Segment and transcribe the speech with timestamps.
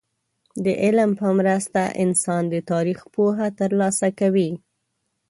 [0.63, 4.51] د علم په مرسته انسان د تاريخ پوهه ترلاسه کوي.